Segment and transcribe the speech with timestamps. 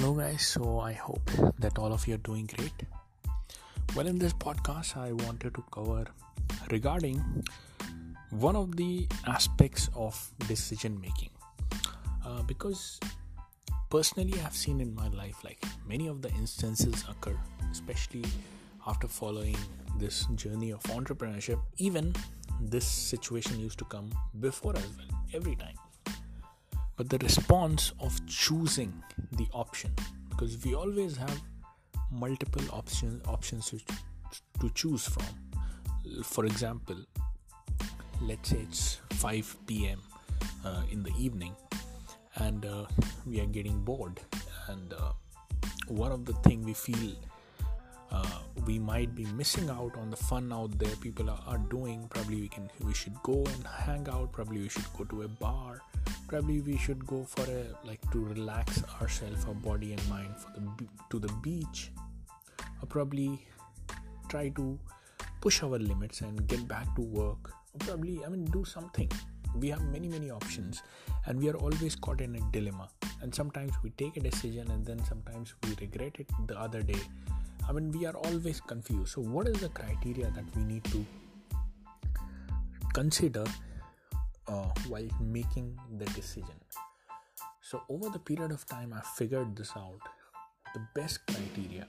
[0.00, 0.46] Hello, guys.
[0.46, 2.72] So, I hope that all of you are doing great.
[3.94, 6.06] Well, in this podcast, I wanted to cover
[6.70, 7.22] regarding
[8.30, 10.16] one of the aspects of
[10.48, 11.28] decision making.
[12.24, 12.98] Uh, because
[13.90, 17.36] personally, I've seen in my life like many of the instances occur,
[17.70, 18.24] especially
[18.86, 19.58] after following
[19.98, 21.60] this journey of entrepreneurship.
[21.76, 22.14] Even
[22.58, 24.10] this situation used to come
[24.40, 25.76] before as well, every time
[27.00, 28.92] but the response of choosing
[29.32, 29.90] the option
[30.28, 31.40] because we always have
[32.10, 33.78] multiple options options to,
[34.60, 35.24] to choose from.
[36.22, 36.96] For example
[38.20, 40.02] let's say it's 5 p.m
[40.62, 41.56] uh, in the evening
[42.34, 42.84] and uh,
[43.24, 44.20] we are getting bored
[44.68, 45.12] and uh,
[45.88, 47.16] one of the thing we feel
[48.12, 52.06] uh, we might be missing out on the fun out there people are, are doing
[52.10, 55.28] probably we can we should go and hang out probably we should go to a
[55.28, 55.80] bar
[56.30, 60.52] probably we should go for a like to relax ourselves our body and mind for
[60.56, 61.90] the to the beach.
[62.80, 63.44] Or probably
[64.28, 64.78] try to
[65.40, 67.50] push our limits and get back to work.
[67.74, 69.10] Or probably i mean do something.
[69.56, 70.82] We have many many options
[71.26, 72.86] and we are always caught in a dilemma.
[73.22, 77.00] And sometimes we take a decision and then sometimes we regret it the other day.
[77.68, 79.14] I mean we are always confused.
[79.16, 81.04] So what is the criteria that we need to
[83.00, 83.44] consider
[84.50, 86.58] uh, while making the decision.
[87.62, 90.00] So, over the period of time, I figured this out.
[90.74, 91.86] The best criteria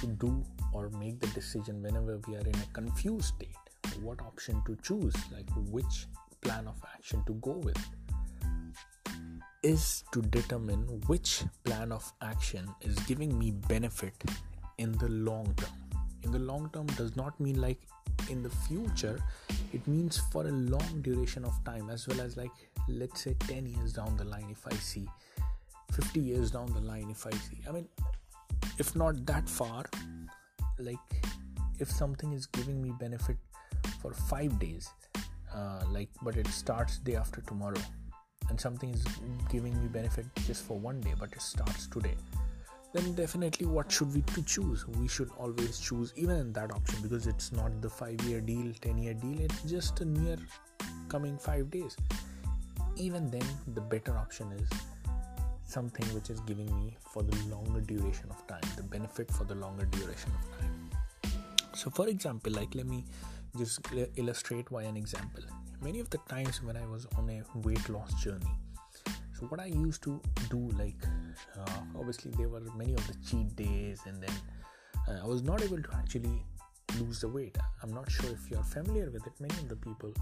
[0.00, 3.56] to do or make the decision whenever we are in a confused state,
[4.00, 6.06] what option to choose, like which
[6.40, 7.78] plan of action to go with,
[9.62, 14.14] is to determine which plan of action is giving me benefit
[14.78, 16.00] in the long term.
[16.22, 17.80] In the long term does not mean like
[18.30, 19.18] in the future
[19.72, 22.52] it means for a long duration of time as well as like
[22.88, 25.06] let's say 10 years down the line if i see
[25.92, 27.88] 50 years down the line if i see i mean
[28.78, 29.84] if not that far
[30.78, 30.98] like
[31.78, 33.36] if something is giving me benefit
[34.00, 34.88] for 5 days
[35.54, 37.80] uh, like but it starts day after tomorrow
[38.50, 39.04] and something is
[39.50, 42.14] giving me benefit just for one day but it starts today
[42.94, 44.86] then definitely what should we choose?
[44.86, 48.98] We should always choose even that option because it's not the 5 year deal 10
[48.98, 49.40] year deal.
[49.40, 50.36] It's just a near
[51.08, 51.96] coming 5 days.
[52.96, 53.44] Even then
[53.74, 54.68] the better option is
[55.64, 59.56] something which is giving me for the longer duration of time the benefit for the
[59.56, 61.32] longer duration of time.
[61.74, 63.04] So for example like let me
[63.58, 63.80] just
[64.16, 65.42] illustrate why an example.
[65.82, 68.54] Many of the times when i was on a weight loss journey
[69.38, 71.06] so what i used to do like
[71.58, 74.34] uh, obviously there were many of the cheat days and then
[75.08, 76.42] uh, i was not able to actually
[77.00, 77.56] lose the weight.
[77.82, 79.32] I'm not sure if you're familiar with it.
[79.40, 80.12] Many of the people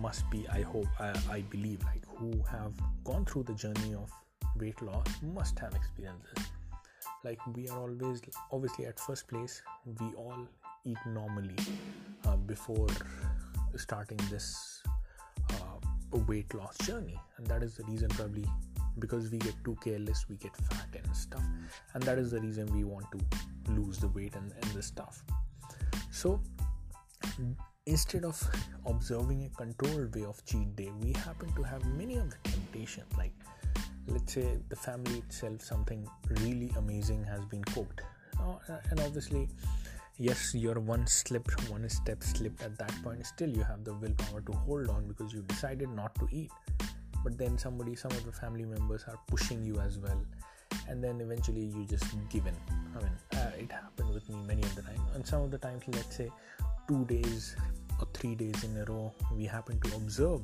[0.00, 2.72] must be i hope I, I believe like who have
[3.04, 4.10] gone through the journey of
[4.58, 6.46] weight loss must have experienced this.
[7.22, 9.60] Like we are always obviously at first place
[10.00, 10.48] we all
[10.84, 11.56] eat normally
[12.26, 12.86] uh, before
[13.76, 14.77] starting this
[16.14, 17.18] uh, weight loss journey.
[17.36, 18.46] And that is the reason probably
[18.98, 21.42] because we get too careless we get fat and stuff.
[21.94, 25.22] And that is the reason we want to lose the weight and, and the stuff.
[26.10, 26.40] So
[27.86, 28.42] instead of
[28.86, 33.06] observing a controlled way of cheat day we happen to have many of the temptations.
[33.16, 33.32] Like
[34.06, 36.08] let's say the family itself something
[36.42, 38.02] really amazing has been cooked.
[38.40, 39.48] Uh, and obviously
[40.18, 44.40] yes your one slipped one step slipped at that point still you have the willpower
[44.40, 46.50] to hold on because you decided not to eat.
[47.22, 50.20] But then somebody some of the family members are pushing you as well.
[50.88, 52.56] And then eventually you just give in.
[52.96, 55.00] I mean uh, it happened with me many of the time.
[55.14, 56.30] And some of the times let's say
[56.88, 57.54] two days
[58.00, 60.42] or three days in a row we happen to observe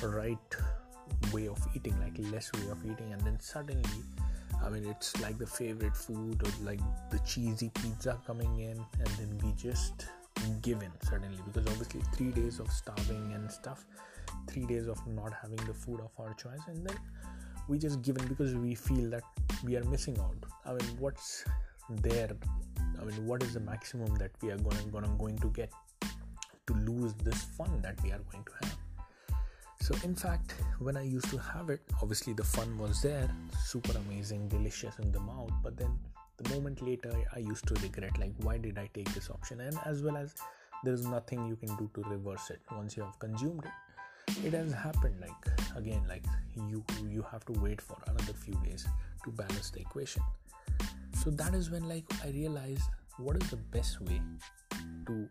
[0.00, 0.56] the right
[1.32, 3.12] way of eating like less way of eating.
[3.12, 3.84] And then suddenly
[4.66, 9.08] i mean it's like the favorite food or like the cheesy pizza coming in and
[9.18, 10.08] then we just
[10.60, 13.86] give in suddenly because obviously three days of starving and stuff
[14.48, 16.96] three days of not having the food of our choice and then
[17.68, 19.24] we just give in because we feel that
[19.64, 20.36] we are missing out.
[20.64, 21.44] I mean what's
[22.02, 22.30] there?
[23.00, 25.72] I mean what is the maximum that we are going, going, going to get
[26.66, 28.75] to lose this fun that we are going to have
[29.86, 33.28] so in fact when i used to have it obviously the fun was there
[33.64, 35.98] super amazing delicious in the mouth but then
[36.38, 39.60] the moment later i used to regret like why did i take this option?
[39.60, 40.34] And as well as
[40.84, 42.60] there's nothing you can do to reverse it.
[42.70, 46.24] Once you have consumed it it has happened like again like
[46.68, 48.86] you you have to wait for another few days
[49.24, 50.22] to balance the equation.
[51.22, 54.20] So that is when like i realized what is the best way
[55.06, 55.28] to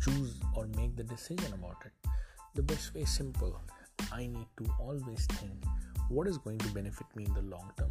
[0.00, 2.10] choose or make the decision about it.
[2.54, 3.60] The best way is simple
[4.12, 5.52] i need to always think
[6.12, 7.88] what is going to benefit me in the long term.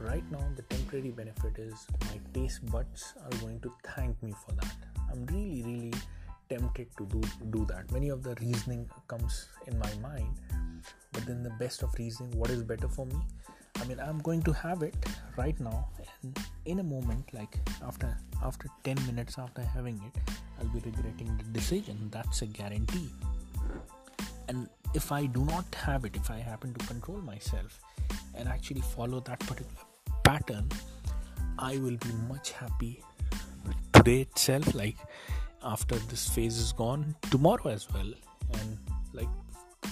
[0.00, 4.52] Right now the temporary benefit is my taste buds are going to thank me for
[4.56, 4.74] that.
[5.10, 5.94] I'm really really
[6.48, 7.20] tempted to do
[7.50, 7.92] do that.
[7.92, 10.28] Many of the reasoning comes in my mind
[11.12, 13.20] but then the best of reasoning what is better for me?
[13.80, 14.94] I mean i'm going to have it
[15.36, 15.88] right now
[16.22, 17.56] and in a moment like
[17.86, 22.08] after after 10 minutes after having it i'll be regretting the decision.
[22.10, 23.08] That's a guarantee.
[24.48, 27.80] And if i do not have it if i happen to control myself
[28.34, 29.86] and actually follow that particular
[30.24, 30.68] pattern
[31.58, 33.02] i will be much happy
[33.92, 34.96] today itself like
[35.64, 38.12] after this phase is gone tomorrow as well.
[38.54, 38.78] And
[39.12, 39.28] like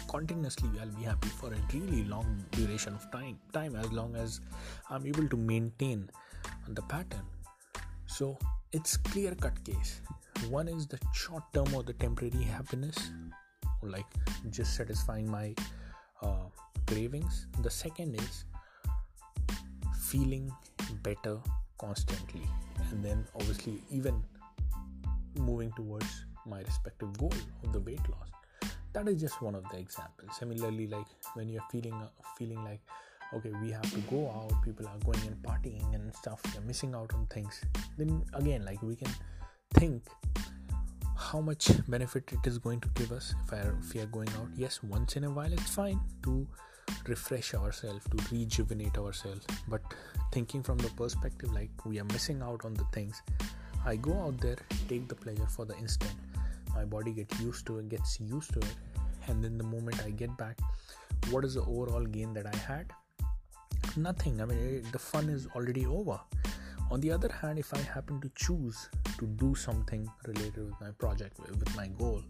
[0.08, 4.41] continuously i'll be happy for a really long duration of time time as long as
[4.88, 6.11] i'm able to maintain
[6.69, 7.26] the pattern.
[8.06, 8.37] So
[8.73, 10.00] it's clear cut case.
[10.49, 13.11] One is the short term or the temporary happiness
[13.82, 14.06] like
[14.50, 15.55] just satisfying my
[16.23, 16.49] uh,
[16.87, 17.47] cravings.
[17.62, 18.44] The second is
[20.03, 20.50] feeling
[21.03, 21.38] better
[21.79, 22.43] constantly
[22.91, 24.23] and then obviously even
[25.38, 27.32] moving towards my respective goal
[27.65, 28.29] of the weight loss.
[28.93, 30.37] That is just one of the examples.
[30.37, 32.81] Similarly like when you're feeling uh, feeling like
[33.33, 36.94] okay we have to go out people are going and partying and stuff you're missing
[36.94, 37.62] out on things
[37.97, 39.11] then again like we can
[39.75, 40.03] think
[41.21, 44.31] how much benefit it is going to give us if, I, if we are going
[44.41, 46.47] out yes once in a while it's fine to
[47.07, 49.83] refresh ourselves to rejuvenate ourselves but
[50.33, 53.23] thinking from the perspective like we are missing out on the things
[53.85, 54.59] I go out there,
[54.89, 56.13] take the pleasure for the instant.
[56.75, 58.75] My body gets used to it, gets used to it,
[59.27, 60.59] and then the moment I get back,
[61.31, 62.93] what is the overall gain that I had?
[63.97, 64.41] Nothing.
[64.43, 66.21] I mean, the fun is already over.
[66.91, 68.89] On the other hand, if I happen to choose
[69.19, 72.21] to do something related with my project, with my goal,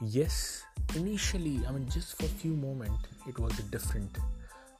[0.00, 0.62] yes,
[0.96, 4.16] initially, I mean, just for a few moments, it was a different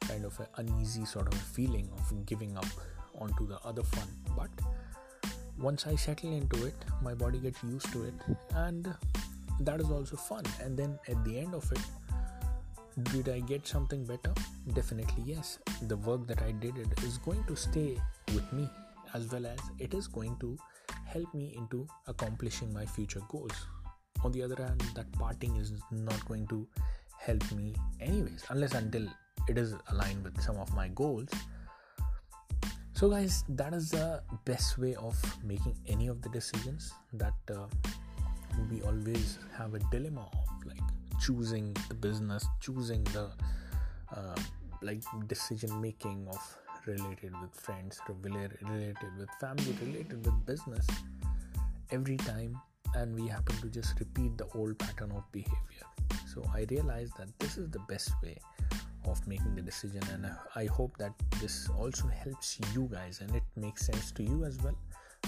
[0.07, 2.65] kind of an uneasy sort of feeling of giving up
[3.19, 4.07] onto the other fun.
[4.35, 4.49] But
[5.59, 8.15] once I settle into it, my body gets used to it,
[8.55, 8.91] and
[9.59, 10.43] that is also fun.
[10.61, 11.79] And then at the end of it,
[13.01, 14.33] did I get something better?
[14.73, 15.59] Definitely yes.
[15.83, 17.97] The work that I did it is going to stay
[18.33, 18.69] with me
[19.13, 20.57] as well as it is going to
[21.05, 23.67] help me into accomplishing my future goals.
[24.23, 26.67] On the other hand, that parting is not going to
[27.17, 29.07] help me anyways, unless until
[29.47, 31.29] it is aligned with some of my goals
[32.95, 37.65] so guys that is the best way of making any of the decisions that uh,
[38.69, 40.92] we always have a dilemma of like
[41.23, 43.29] choosing the business choosing the
[44.15, 44.35] uh,
[44.81, 50.85] like decision making of related with friends related with family related with business
[51.91, 52.59] every time
[52.95, 55.87] and we happen to just repeat the old pattern of behavior.
[56.27, 58.37] So i realized that this is the best way
[59.05, 63.43] of making the decision and i hope that this also helps you guys and it
[63.55, 64.77] makes sense to you as well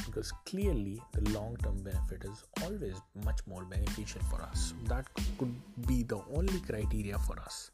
[0.06, 4.74] because clearly the long term benefit is always much more beneficial for us.
[4.86, 5.06] That
[5.38, 5.53] could
[5.88, 7.71] be the only criteria for us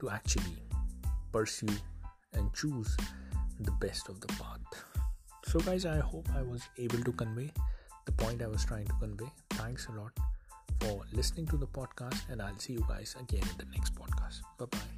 [0.00, 0.58] to actually
[1.32, 1.74] pursue
[2.34, 2.96] and choose
[3.60, 4.60] the best of the path.
[5.46, 7.52] So guys i hope i was able to convey
[8.06, 9.30] the point i was trying to convey.
[9.50, 10.12] Thanks a lot
[10.80, 14.40] for listening to the podcast and i'll see you guys again in the next podcast.
[14.58, 14.93] Bye bye